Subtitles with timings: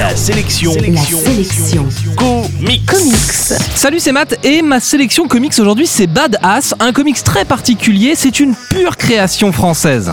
[0.00, 0.72] La sélection.
[0.72, 1.86] La sélection.
[2.16, 2.86] Comics.
[2.86, 3.60] Comics.
[3.74, 8.40] Salut, c'est Matt et ma sélection comics aujourd'hui c'est Badass, un comics très particulier, c'est
[8.40, 10.10] une pure création française.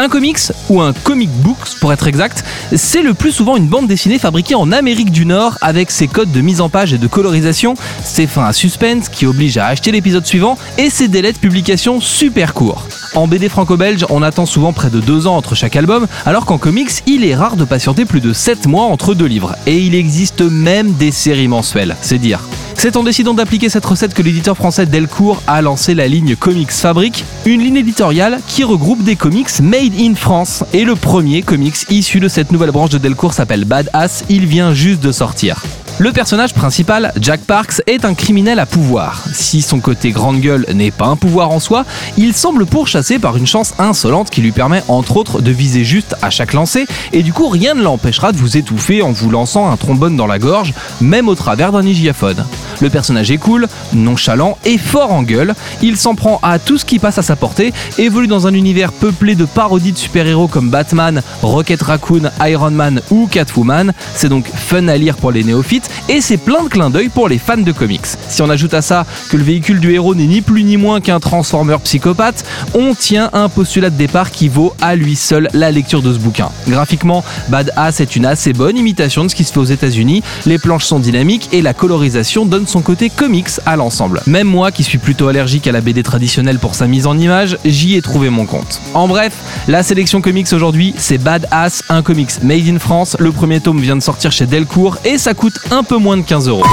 [0.00, 2.44] Un comics, ou un comic book pour être exact,
[2.76, 6.30] c'est le plus souvent une bande dessinée fabriquée en Amérique du Nord avec ses codes
[6.30, 7.74] de mise en page et de colorisation,
[8.04, 12.00] ses fins à suspense qui obligent à acheter l'épisode suivant et ses délais de publication
[12.00, 12.86] super courts.
[13.16, 16.58] En BD franco-belge, on attend souvent près de deux ans entre chaque album, alors qu'en
[16.58, 19.56] comics, il est rare de patienter plus de 7 mois entre deux livres.
[19.66, 22.38] Et il existe même des séries mensuelles, c'est dire.
[22.80, 26.70] C'est en décidant d'appliquer cette recette que l'éditeur français Delcourt a lancé la ligne Comics
[26.70, 30.62] Fabric, une ligne éditoriale qui regroupe des comics made in France.
[30.72, 34.74] Et le premier comics issu de cette nouvelle branche de Delcourt s'appelle Badass, il vient
[34.74, 35.60] juste de sortir.
[36.00, 39.24] Le personnage principal, Jack Parks, est un criminel à pouvoir.
[39.34, 41.84] Si son côté grande gueule n'est pas un pouvoir en soi,
[42.16, 46.14] il semble pourchassé par une chance insolente qui lui permet entre autres de viser juste
[46.22, 49.68] à chaque lancer, et du coup rien ne l'empêchera de vous étouffer en vous lançant
[49.68, 52.44] un trombone dans la gorge, même au travers d'un hygiaphone.
[52.80, 56.84] Le personnage est cool, nonchalant et fort en gueule, il s'en prend à tout ce
[56.84, 60.70] qui passe à sa portée, évolue dans un univers peuplé de parodies de super-héros comme
[60.70, 65.90] Batman, Rocket Raccoon, Iron Man ou Catwoman, c'est donc fun à lire pour les néophytes,
[66.08, 68.06] et c'est plein de clins d'œil pour les fans de comics.
[68.28, 71.00] Si on ajoute à ça que le véhicule du héros n'est ni plus ni moins
[71.00, 75.70] qu'un Transformer psychopathe, on tient un postulat de départ qui vaut à lui seul la
[75.70, 76.50] lecture de ce bouquin.
[76.68, 80.58] Graphiquement, Badass est une assez bonne imitation de ce qui se fait aux États-Unis, les
[80.58, 84.22] planches sont dynamiques et la colorisation donne son côté comics à l'ensemble.
[84.26, 87.58] Même moi qui suis plutôt allergique à la BD traditionnelle pour sa mise en image,
[87.64, 88.80] j'y ai trouvé mon compte.
[88.94, 89.32] En bref,
[89.66, 93.16] la sélection comics aujourd'hui, c'est Badass, un comics made in France.
[93.18, 96.22] Le premier tome vient de sortir chez Delcourt et ça coûte un peu moins de
[96.22, 96.64] 15 euros.